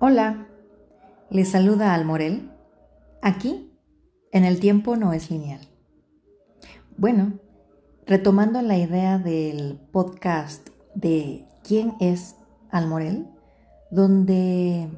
[0.00, 0.48] Hola,
[1.30, 2.50] les saluda Almorel.
[3.22, 3.72] Aquí,
[4.32, 5.60] en el tiempo no es lineal.
[6.96, 7.34] Bueno,
[8.04, 12.34] retomando la idea del podcast de ¿Quién es
[12.70, 13.28] Almorel?
[13.92, 14.88] Donde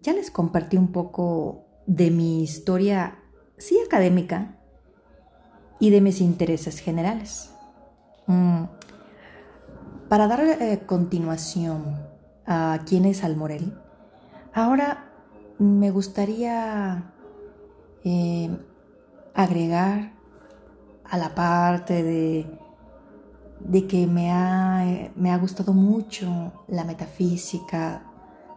[0.00, 3.18] ya les compartí un poco de mi historia,
[3.58, 4.60] sí académica,
[5.80, 7.50] y de mis intereses generales.
[8.28, 8.66] Mm,
[10.08, 12.06] para dar eh, continuación
[12.46, 13.76] a quién es Almorel,
[14.56, 15.04] Ahora
[15.58, 17.12] me gustaría
[18.04, 18.48] eh,
[19.34, 20.14] agregar
[21.04, 22.46] a la parte de,
[23.60, 28.04] de que me ha, me ha gustado mucho la metafísica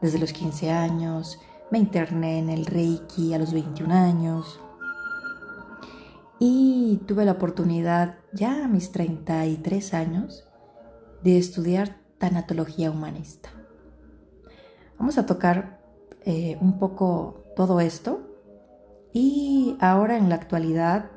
[0.02, 1.38] desde los 15 años,
[1.70, 4.58] me interné en el Reiki a los 21 años
[6.40, 10.48] y tuve la oportunidad ya a mis 33 años
[11.24, 13.50] de estudiar tanatología humanista.
[14.98, 15.79] Vamos a tocar
[16.26, 18.22] eh, un poco todo esto
[19.14, 21.10] y ahora en la actualidad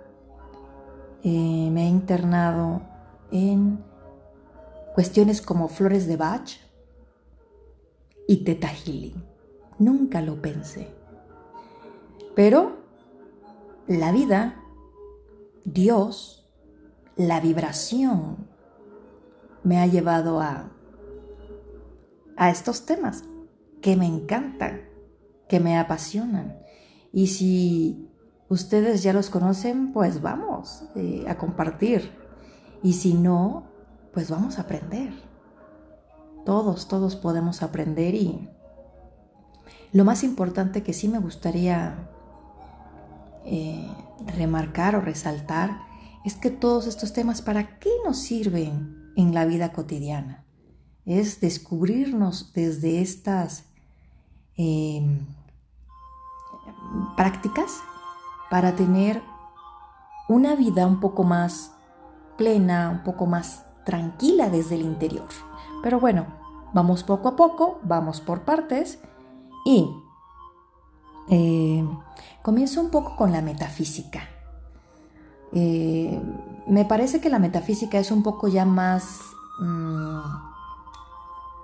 [1.24, 2.82] eh, me he internado
[3.30, 3.84] en
[4.94, 6.50] cuestiones como flores de Bach
[8.26, 9.24] y Teta Healing.
[9.78, 10.88] Nunca lo pensé.
[12.34, 12.76] Pero
[13.86, 14.62] la vida,
[15.64, 16.48] Dios,
[17.16, 18.48] la vibración
[19.64, 20.70] me ha llevado a,
[22.36, 23.24] a estos temas
[23.80, 24.91] que me encantan
[25.52, 26.56] que me apasionan.
[27.12, 28.08] Y si
[28.48, 32.10] ustedes ya los conocen, pues vamos eh, a compartir.
[32.82, 33.64] Y si no,
[34.14, 35.12] pues vamos a aprender.
[36.46, 38.48] Todos, todos podemos aprender y
[39.92, 42.08] lo más importante que sí me gustaría
[43.44, 43.90] eh,
[44.34, 45.82] remarcar o resaltar
[46.24, 50.46] es que todos estos temas, ¿para qué nos sirven en la vida cotidiana?
[51.04, 53.66] Es descubrirnos desde estas
[54.56, 55.02] eh,
[57.16, 57.82] prácticas
[58.50, 59.22] para tener
[60.28, 61.72] una vida un poco más
[62.36, 65.28] plena, un poco más tranquila desde el interior.
[65.82, 66.26] Pero bueno,
[66.72, 68.98] vamos poco a poco, vamos por partes
[69.64, 69.90] y
[71.28, 71.86] eh,
[72.42, 74.28] comienzo un poco con la metafísica.
[75.52, 76.20] Eh,
[76.66, 79.20] me parece que la metafísica es un poco ya más,
[79.60, 80.20] mm,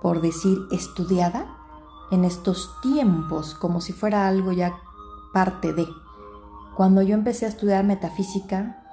[0.01, 1.45] por decir, estudiada
[2.11, 4.79] en estos tiempos, como si fuera algo ya
[5.33, 5.87] parte de.
[6.75, 8.83] Cuando yo empecé a estudiar metafísica,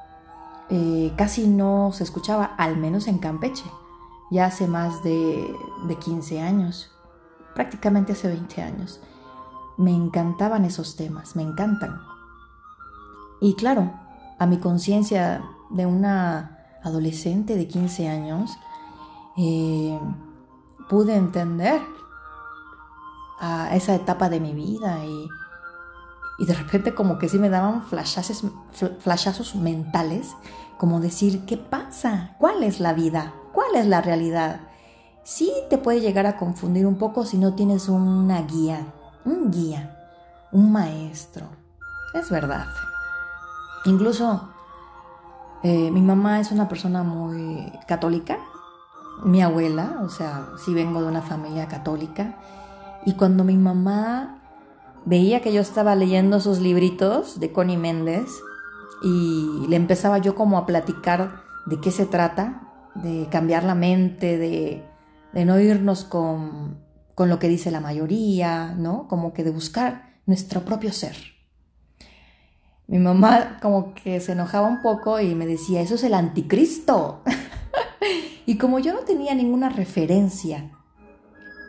[0.69, 3.71] eh, casi no se escuchaba, al menos en Campeche,
[4.31, 5.55] ya hace más de,
[5.87, 6.91] de 15 años,
[7.55, 9.01] prácticamente hace 20 años.
[9.77, 12.01] Me encantaban esos temas, me encantan.
[13.41, 13.93] Y claro,
[14.39, 18.59] a mi conciencia de una adolescente de 15 años,
[19.37, 19.99] eh,
[20.89, 21.81] pude entender
[23.39, 25.29] a esa etapa de mi vida y
[26.39, 28.45] y de repente como que sí me daban flashazos,
[29.01, 30.37] flashazos mentales,
[30.79, 32.37] como decir, ¿qué pasa?
[32.39, 33.33] ¿Cuál es la vida?
[33.53, 34.61] ¿Cuál es la realidad?
[35.25, 38.93] Sí te puede llegar a confundir un poco si no tienes una guía,
[39.25, 39.97] un guía,
[40.53, 41.47] un maestro.
[42.15, 42.67] Es verdad.
[43.87, 44.49] Incluso
[45.63, 48.39] eh, mi mamá es una persona muy católica,
[49.25, 52.37] mi abuela, o sea, sí vengo de una familia católica,
[53.07, 54.36] y cuando mi mamá
[55.07, 58.29] veía que yo estaba leyendo sus libritos de Connie Méndez
[59.03, 64.37] y le empezaba yo como a platicar de qué se trata, de cambiar la mente,
[64.37, 64.85] de,
[65.45, 66.79] no irnos con,
[67.15, 69.07] con lo que dice la mayoría, ¿no?
[69.09, 71.17] Como que de buscar nuestro propio ser.
[72.89, 77.23] Mi mamá como que se enojaba un poco y me decía, eso es el anticristo.
[78.47, 80.71] y como yo no tenía ninguna referencia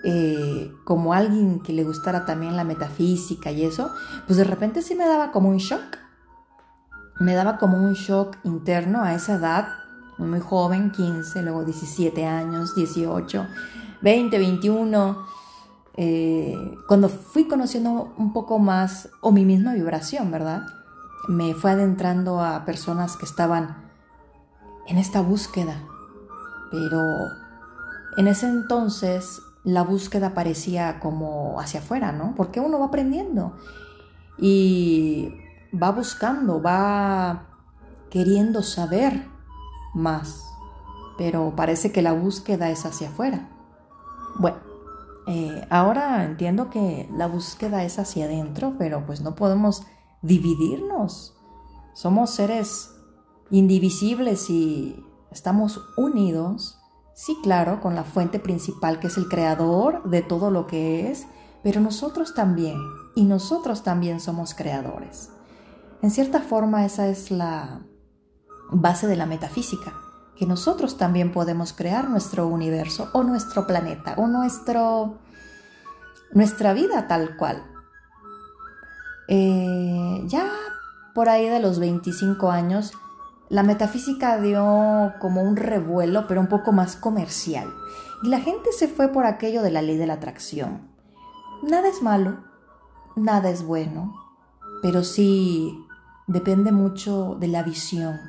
[0.09, 3.91] eh, como alguien que le gustara también la metafísica y eso,
[4.25, 5.97] pues de repente sí me daba como un shock.
[7.19, 9.68] Me daba como un shock interno a esa edad,
[10.18, 13.47] muy joven, 15, luego 17 años, 18,
[14.01, 15.25] 20, 21.
[16.88, 20.68] cuando fui conociendo un poco más, o mi misma vibración, ¿verdad?
[21.27, 23.75] Me fue adentrando a personas que estaban
[24.88, 25.83] en esta búsqueda.
[26.71, 27.01] Pero
[28.15, 32.33] en ese entonces la búsqueda parecía como hacia afuera, ¿no?
[32.36, 33.57] Porque uno va aprendiendo
[34.38, 35.33] y
[35.74, 37.48] va buscando, va
[38.09, 39.27] queriendo saber
[39.94, 40.44] más,
[41.18, 43.50] pero parece que la búsqueda es hacia afuera.
[44.39, 44.57] Bueno,
[45.27, 49.83] eh, ahora entiendo que la búsqueda es hacia adentro, pero pues no podemos
[50.21, 51.36] dividirnos.
[51.94, 52.94] Somos seres
[53.50, 56.76] indivisibles y estamos unidos
[57.18, 61.25] Sí, claro, con la fuente principal que es el creador de todo lo que es,
[61.64, 62.80] pero nosotros también,
[63.16, 65.31] y nosotros también somos creadores.
[66.04, 67.81] En cierta forma esa es la
[68.69, 69.96] base de la metafísica,
[70.36, 75.18] que nosotros también podemos crear nuestro universo o nuestro planeta o nuestro,
[76.34, 77.66] nuestra vida tal cual.
[79.28, 80.52] Eh, ya
[81.16, 82.94] por ahí de los 25 años,
[83.50, 87.74] la metafísica dio como un revuelo, pero un poco más comercial.
[88.24, 90.90] Y la gente se fue por aquello de la ley de la atracción.
[91.64, 92.40] Nada es malo,
[93.16, 94.14] nada es bueno,
[94.82, 95.86] pero sí
[96.28, 98.20] depende mucho de la visión.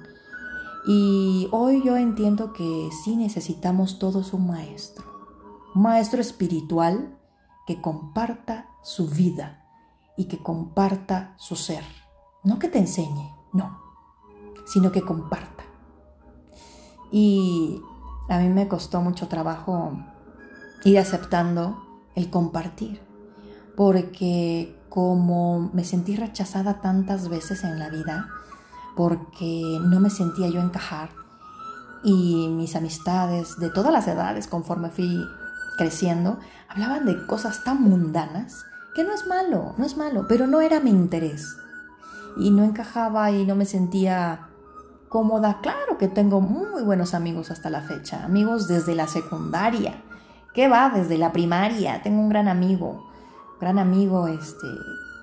[0.86, 5.04] Y hoy yo entiendo que sí necesitamos todos un maestro,
[5.74, 7.18] un maestro espiritual
[7.66, 9.66] que comparta su vida
[10.16, 11.84] y que comparta su ser.
[12.44, 13.87] No que te enseñe, no,
[14.68, 15.64] sino que comparta.
[17.10, 17.80] Y
[18.28, 19.98] a mí me costó mucho trabajo
[20.84, 21.82] ir aceptando
[22.14, 23.00] el compartir,
[23.76, 28.28] porque como me sentí rechazada tantas veces en la vida,
[28.96, 31.10] porque no me sentía yo encajar,
[32.02, 35.24] y mis amistades de todas las edades, conforme fui
[35.76, 36.38] creciendo,
[36.68, 40.80] hablaban de cosas tan mundanas que no es malo, no es malo, pero no era
[40.80, 41.56] mi interés.
[42.36, 44.47] Y no encajaba y no me sentía
[45.08, 45.60] cómoda.
[45.62, 50.02] Claro que tengo muy buenos amigos hasta la fecha, amigos desde la secundaria.
[50.54, 50.90] ¿Qué va?
[50.90, 52.02] Desde la primaria.
[52.02, 53.08] Tengo un gran amigo,
[53.60, 54.66] gran amigo este,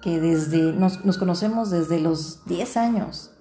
[0.02, 3.32] que desde, nos, nos conocemos desde los 10 años.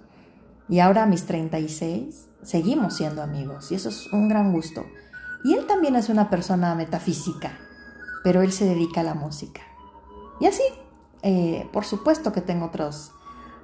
[0.69, 4.85] Y ahora a mis 36 seguimos siendo amigos y eso es un gran gusto.
[5.44, 7.58] Y él también es una persona metafísica,
[8.23, 9.61] pero él se dedica a la música.
[10.41, 10.62] Y así,
[11.23, 13.12] eh, por supuesto que tengo otros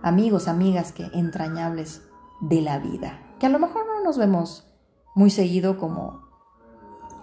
[0.02, 2.02] amigos, amigas que entrañables
[2.40, 4.66] de la vida, que a lo mejor no nos vemos
[5.14, 6.22] muy seguido como,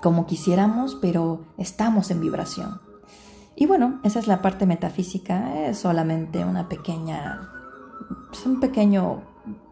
[0.01, 2.81] como quisiéramos, pero estamos en vibración.
[3.55, 7.49] Y bueno, esa es la parte metafísica, es solamente una pequeña,
[8.31, 9.23] es un pequeño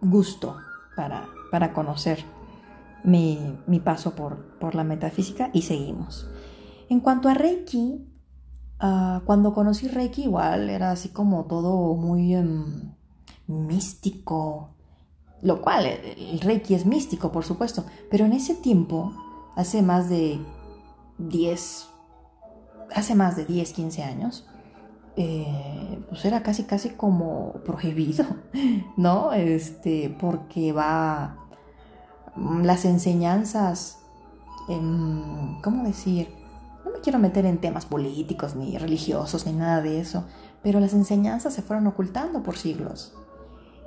[0.02, 0.58] gusto
[0.96, 2.26] para, para conocer
[3.04, 6.28] mi, mi paso por, por, la metafísica y seguimos.
[6.90, 8.08] En cuanto a Reiki,
[8.82, 12.96] uh, cuando conocí Reiki igual era así como todo muy um,
[13.48, 14.75] místico,
[15.46, 19.14] lo cual el Reiki es místico, por supuesto, pero en ese tiempo,
[19.56, 20.40] hace más de
[21.20, 21.88] 10,
[22.96, 24.48] hace más de 10, 15 años,
[25.16, 28.26] eh, pues era casi, casi como prohibido,
[28.98, 29.34] ¿no?
[29.34, 31.38] Este, porque va
[32.64, 34.00] las enseñanzas,
[34.68, 36.28] en, ¿cómo decir?
[36.84, 40.26] No me quiero meter en temas políticos, ni religiosos, ni nada de eso,
[40.64, 43.14] pero las enseñanzas se fueron ocultando por siglos.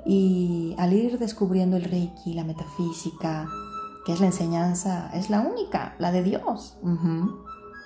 [0.05, 3.47] Y al ir descubriendo el Reiki, la metafísica,
[4.05, 6.77] que es la enseñanza, es la única, la de Dios,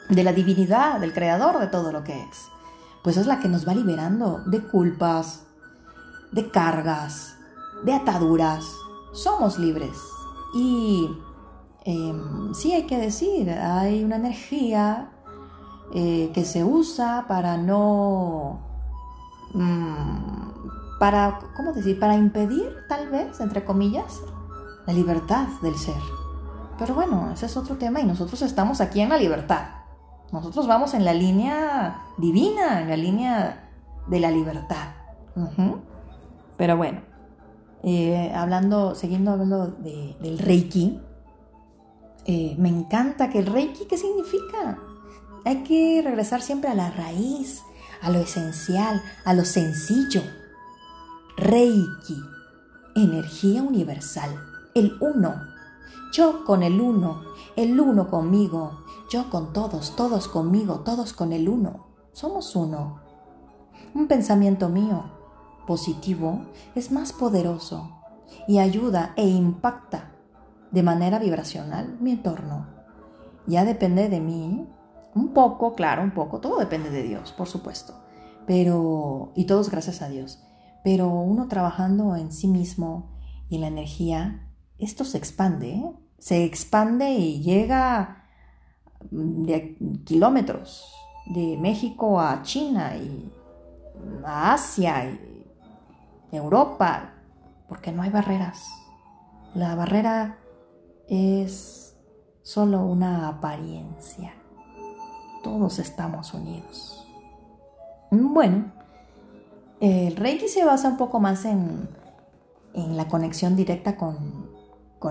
[0.10, 2.48] de la divinidad, del creador de todo lo que es,
[3.04, 5.46] pues es la que nos va liberando de culpas,
[6.32, 7.36] de cargas,
[7.84, 8.66] de ataduras.
[9.14, 9.98] Somos libres.
[10.56, 11.10] Y
[11.84, 15.12] em, sí hay que decir, hay una energía
[15.94, 18.60] eh, que se usa para no...
[19.54, 20.44] Mm,
[21.04, 22.00] para, ¿cómo decir?
[22.00, 24.22] Para impedir, tal vez, entre comillas,
[24.88, 26.02] la libertad del ser.
[26.80, 29.66] Pero bueno, ese es otro tema y nosotros estamos aquí en la libertad.
[30.32, 33.70] Nosotros vamos en la línea divina, en la línea
[34.08, 34.94] de la libertad.
[36.56, 37.02] Pero bueno,
[37.84, 41.02] eh, hablando, siguiendo hablando del Reiki,
[42.24, 44.80] eh, me encanta que el Reiki, ¿qué significa?
[45.44, 47.62] Hay que regresar siempre a la raíz,
[48.02, 50.22] a lo esencial, a lo sencillo.
[51.36, 52.24] Reiki,
[52.96, 54.30] energía universal,
[54.76, 55.34] el uno.
[56.12, 57.24] Yo con el uno,
[57.56, 61.88] el uno conmigo, yo con todos, todos conmigo, todos con el uno.
[62.12, 63.00] Somos uno.
[63.96, 65.06] Un pensamiento mío,
[65.66, 67.90] positivo, es más poderoso
[68.48, 70.12] y ayuda e impacta
[70.70, 72.68] de manera vibracional mi entorno.
[73.48, 74.68] Ya depende de mí,
[75.16, 77.96] un poco, claro, un poco, todo depende de Dios, por supuesto,
[78.46, 80.44] pero, y todos gracias a Dios
[80.84, 83.12] pero uno trabajando en sí mismo
[83.50, 85.94] y en la energía, esto se expande, ¿eh?
[86.20, 88.28] se expande y llega
[89.12, 90.94] de kilómetros,
[91.28, 93.32] de México a China y
[94.26, 95.46] a Asia y
[96.32, 97.14] Europa,
[97.68, 98.66] porque no hay barreras.
[99.54, 100.40] La barrera
[101.08, 101.96] es
[102.42, 104.34] solo una apariencia.
[105.44, 107.08] Todos estamos unidos.
[108.10, 108.72] Bueno,
[109.84, 111.90] el Reiki se basa un poco más en,
[112.74, 114.50] la conexión directa con,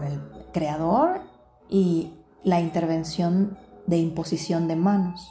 [0.02, 0.22] el
[0.54, 1.20] creador
[1.68, 5.30] y la intervención de imposición de manos.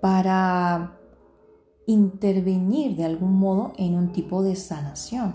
[0.00, 0.98] para
[1.86, 5.34] intervenir de algún modo en un tipo de sanación.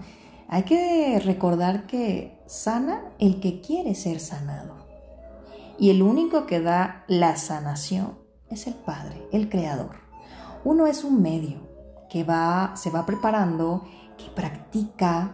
[0.50, 4.76] Hay que recordar que sana el que quiere ser sanado.
[5.80, 8.18] Y el único que da la sanación
[8.50, 9.96] es el Padre, el Creador.
[10.66, 11.71] Uno es un medio
[12.12, 13.86] que va, se va preparando,
[14.18, 15.34] que practica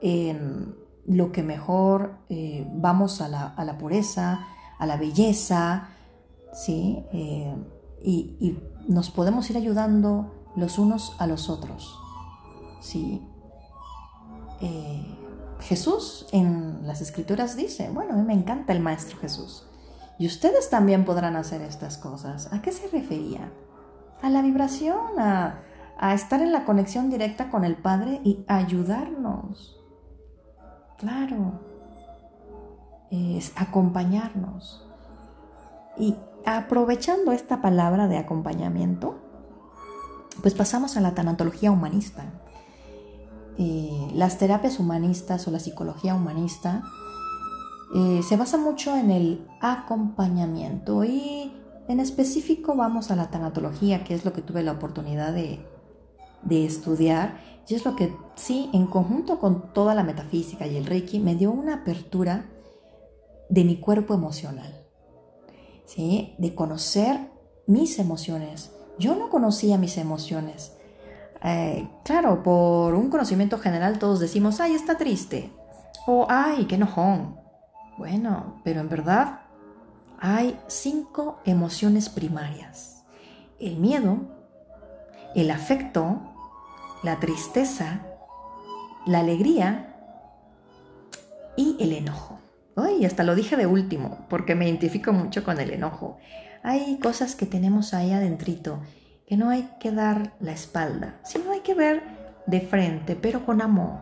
[0.00, 0.74] en
[1.06, 4.48] lo que mejor eh, vamos a la, pureza,
[4.80, 5.90] a la belleza,
[6.52, 7.04] ¿sí?
[7.12, 7.54] Eh,
[8.02, 11.96] y, nos podemos ir ayudando los unos a los otros.
[12.80, 13.22] ¿sí?
[14.60, 15.06] Eh,
[15.60, 19.68] Jesús en las escrituras dice, bueno, a mí me encanta el Maestro Jesús.
[20.18, 22.52] Y ustedes también podrán hacer estas cosas.
[22.52, 23.52] ¿A qué se refería?
[24.20, 25.60] A la vibración, a,
[25.98, 29.78] a estar en la conexión directa con el Padre y ayudarnos.
[30.98, 31.60] Claro.
[33.10, 34.86] Es acompañarnos.
[35.98, 39.18] Y aprovechando esta palabra de acompañamiento,
[40.40, 42.24] pues pasamos a la tanatología humanista.
[43.58, 46.82] Eh, las terapias humanistas o la psicología humanista
[47.94, 51.52] eh, se basa mucho en el acompañamiento y
[51.88, 55.60] en específico vamos a la tanatología, que es lo que tuve la oportunidad de,
[56.42, 57.36] de estudiar
[57.68, 61.36] y es lo que sí, en conjunto con toda la metafísica y el reiki, me
[61.36, 62.50] dio una apertura
[63.48, 64.84] de mi cuerpo emocional,
[65.86, 66.34] ¿sí?
[66.38, 67.30] de conocer
[67.66, 68.72] mis emociones.
[68.98, 70.76] Yo no conocía mis emociones.
[71.44, 75.50] Eh, claro, por un conocimiento general todos decimos, ay, está triste.
[76.06, 77.40] O, ay, qué enojón.
[77.96, 79.40] Bueno, pero en verdad
[80.18, 83.04] hay cinco emociones primarias.
[83.58, 84.18] El miedo,
[85.34, 86.31] el afecto,
[87.02, 88.00] la tristeza,
[89.06, 89.96] la alegría
[91.56, 92.38] y el enojo.
[92.76, 96.18] Ay, hasta lo dije de último, porque me identifico mucho con el enojo.
[96.62, 98.80] Hay cosas que tenemos ahí adentrito
[99.26, 102.02] que no hay que dar la espalda, sino hay que ver
[102.46, 104.00] de frente, pero con amor,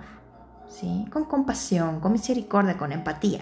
[0.68, 1.06] ¿sí?
[1.12, 3.40] con compasión, con misericordia, con empatía.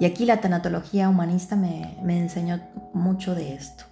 [0.00, 2.60] Y aquí la tanatología humanista me, enseñó
[2.92, 3.84] mucho de esto.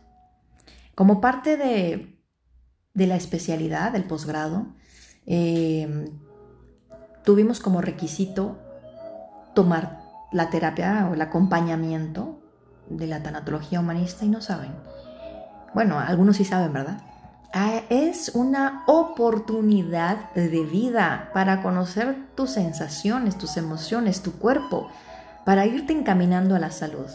[0.94, 2.11] Como parte de,
[2.94, 4.66] la especialidad del posgrado,
[5.26, 6.10] eh,
[7.24, 8.58] tuvimos como requisito
[9.54, 10.00] tomar
[10.32, 12.40] la terapia o el acompañamiento
[12.88, 14.72] de la tanatología humanista y no saben,
[15.74, 17.00] bueno, algunos sí saben, ¿verdad?
[17.54, 24.88] Ah, es una oportunidad de vida para conocer tus sensaciones, tus emociones, tu cuerpo,
[25.44, 27.08] para irte encaminando a la salud.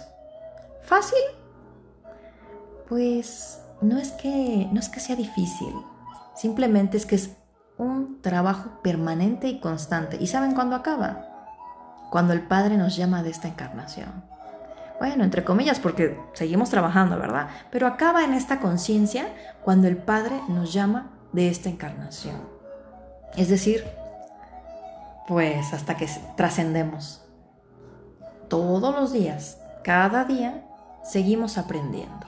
[0.84, 1.20] ¿Fácil?
[2.88, 5.74] Pues no es que no es que sea difícil,
[6.36, 7.38] simplemente es que es
[7.78, 10.18] un trabajo permanente y constante.
[10.20, 11.26] ¿Y saben cuándo acaba?
[12.12, 14.24] Cuando el Padre nos llama de esta encarnación.
[15.00, 17.50] Bueno, entre comillas, porque seguimos trabajando, ¿verdad?
[17.70, 19.28] Pero acaba en esta conciencia
[19.64, 22.42] cuando el Padre nos llama de esta encarnación.
[23.36, 23.86] Es decir,
[25.28, 27.22] pues hasta que trascendemos.
[28.48, 30.64] Todos los días, cada día,
[31.04, 32.27] seguimos aprendiendo.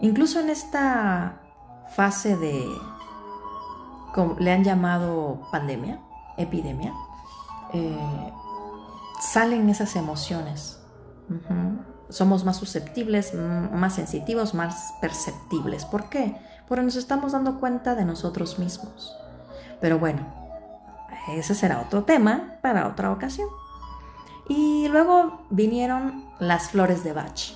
[0.00, 1.40] Incluso en esta
[1.94, 2.64] fase de,
[4.14, 6.00] como le han llamado pandemia,
[6.36, 6.92] epidemia,
[7.72, 8.32] eh,
[9.20, 10.80] salen esas emociones
[12.08, 15.84] somos más susceptibles, más sensitivos, más perceptibles.
[15.84, 16.36] ¿Por qué?
[16.68, 19.16] Porque nos estamos dando cuenta de nosotros mismos.
[19.80, 20.20] Pero bueno,
[21.28, 23.48] ese será otro tema para otra ocasión.
[24.48, 27.54] Y luego vinieron las flores de Bach.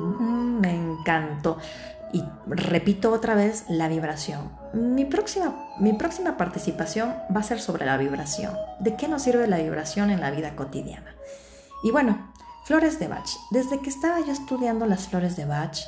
[0.00, 1.58] Me encantó.
[2.12, 4.52] Y repito otra vez la vibración.
[4.72, 8.54] Mi próxima, mi próxima participación va a ser sobre la vibración.
[8.78, 11.14] ¿De qué nos sirve la vibración en la vida cotidiana?
[11.82, 12.32] Y bueno,
[12.64, 13.28] Flores de Bach.
[13.50, 15.78] Desde que estaba yo estudiando las flores de Bach,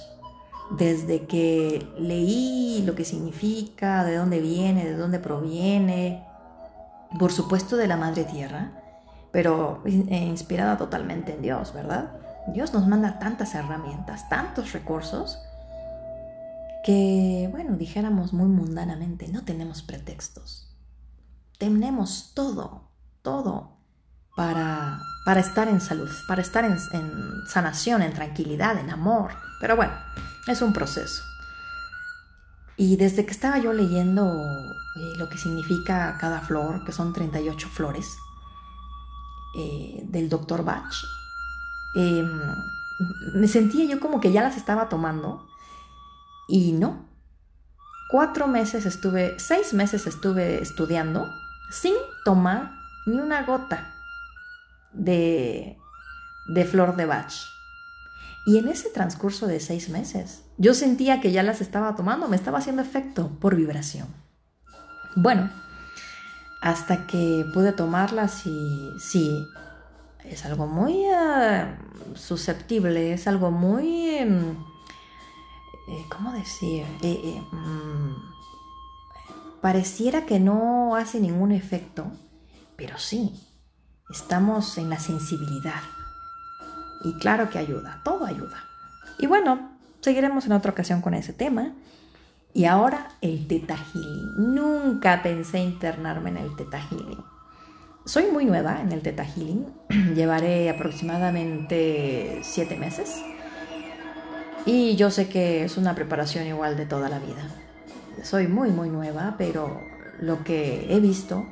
[0.71, 6.27] desde que leí lo que significa, de dónde viene, de dónde proviene,
[7.19, 8.73] por supuesto de la Madre Tierra,
[9.33, 12.11] pero inspirada totalmente en Dios, ¿verdad?
[12.49, 15.39] Dios nos manda tantas herramientas, tantos recursos,
[16.85, 20.73] que, bueno, dijéramos muy mundanamente, no tenemos pretextos.
[21.59, 22.91] Tenemos todo,
[23.23, 23.77] todo
[24.37, 26.79] para, para estar en salud, para estar en,
[27.49, 29.33] sanación, en tranquilidad, en amor.
[29.61, 29.95] Pero bueno,
[30.47, 31.25] es un proceso.
[32.77, 37.69] Y desde que estaba yo leyendo eh, lo que significa cada flor, que son 38
[37.69, 38.17] flores,
[39.59, 40.95] eh, del doctor Bach,
[41.97, 42.41] em,
[43.35, 45.47] me sentía yo como que ya las estaba tomando
[46.49, 47.07] y no.
[48.11, 51.27] Cuatro meses estuve, seis meses estuve estudiando
[51.71, 52.71] sin tomar
[53.07, 53.93] ni una gota
[54.93, 55.77] de,
[56.71, 57.33] flor de Bach.
[58.47, 62.37] Y en ese transcurso de seis meses, yo sentía que ya las estaba tomando, me
[62.37, 64.07] estaba haciendo efecto por vibración.
[65.17, 65.51] Bueno,
[66.63, 69.45] hasta que pude tomarlas y sí,
[70.31, 71.67] es algo muy eh,
[72.15, 74.11] susceptible, es algo muy...
[74.11, 74.53] Em,
[75.89, 76.85] eh, ¿Cómo decir?
[77.03, 78.15] Eh, mm,
[79.61, 82.07] pareciera que no hace ningún efecto,
[82.77, 83.33] pero sí,
[84.11, 85.83] estamos en la sensibilidad.
[87.05, 88.65] Y claro que ayuda, todo ayuda.
[89.19, 91.73] Y bueno, seguiremos en otra ocasión con ese tema.
[92.53, 94.55] Y ahora el Teta Healing.
[94.55, 97.36] Nunca pensé internarme en el Teta Healing.
[98.07, 99.67] Soy muy nueva en el Teta Healing.
[100.15, 103.21] Llevaré aproximadamente siete meses.
[104.65, 107.43] Y yo sé que es una preparación igual de toda la vida.
[108.23, 109.81] Soy muy, muy nueva, pero
[110.21, 111.47] lo que he visto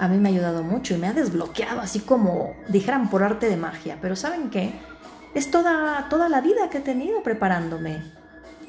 [0.00, 3.48] a mí me ha ayudado mucho y me ha desbloqueado, así como dijeran por arte
[3.48, 3.98] de magia.
[4.02, 4.72] Pero ¿saben qué?
[5.32, 8.02] Es toda, toda la vida que he tenido preparándome.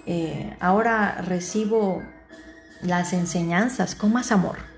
[0.06, 2.04] Eh, ahora recibo
[2.84, 4.73] las enseñanzas con más amor.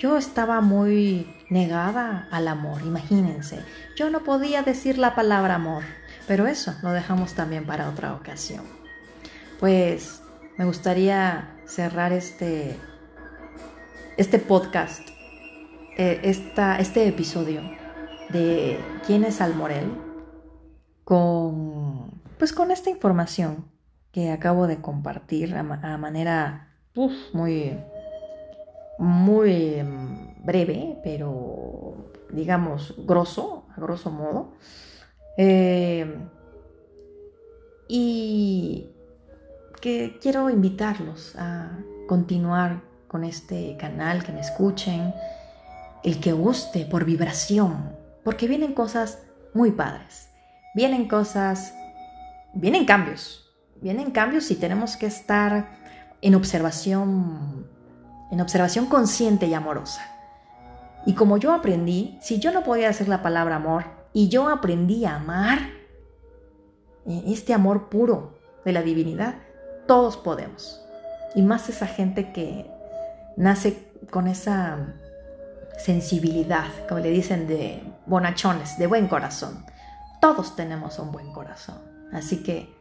[0.00, 3.60] Yo estaba muy negada al amor, imagínense.
[3.96, 5.82] Yo no podía decir la palabra amor,
[6.26, 8.64] pero eso lo dejamos también para otra ocasión.
[9.58, 10.22] Pues
[10.56, 12.76] me gustaría cerrar este,
[14.16, 15.06] este podcast
[15.98, 17.60] eh, este episodio
[18.30, 19.92] de quién es Almorel
[21.04, 23.66] con, pues con esta información
[24.12, 26.68] que acabo de compartir a, manera
[27.34, 27.76] muy,
[29.00, 34.52] muy em, breve, pero digamos grosso, a grosso modo.
[35.36, 36.28] Eh,
[37.88, 38.90] y
[39.80, 45.14] que quiero invitarlos a continuar con este canal, que me escuchen,
[46.04, 49.22] el que guste por vibración, porque vienen cosas
[49.54, 50.28] muy padres,
[50.74, 51.74] vienen cosas,
[52.54, 55.70] vienen cambios, vienen cambios y tenemos que estar
[56.20, 57.66] en observación,
[58.30, 60.02] en observación consciente y amorosa.
[61.06, 65.04] Y como yo aprendí, si yo no podía decir la palabra amor y yo aprendí
[65.04, 65.58] a amar,
[67.06, 69.36] eh, este amor puro de la divinidad,
[69.86, 70.84] todos podemos.
[71.34, 72.70] Y más esa gente que
[73.36, 74.94] nace con esa
[75.78, 79.64] sensibilidad, como le dicen de bonachones, de buen corazón.
[80.20, 81.78] Todos tenemos un buen corazón.
[82.12, 82.74] Así que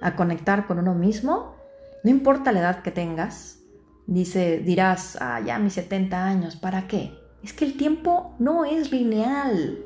[0.00, 1.56] a conectar con uno mismo,
[2.04, 3.57] no importa la edad que tengas,
[4.08, 7.16] dice, dirás, ah, ya mis 70 años, ¿para qué?
[7.44, 9.78] Es que el tiempo no es lineal.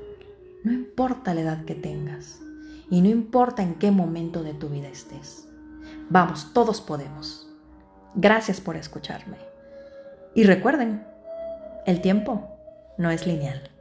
[0.64, 2.40] No importa la edad que tengas
[2.88, 5.48] y no importa en qué momento de tu vida estés.
[6.08, 7.48] Vamos, todos podemos.
[8.14, 9.38] Gracias por escucharme.
[10.34, 11.04] Y recuerden,
[11.84, 12.48] el tiempo
[12.98, 13.71] no es lineal.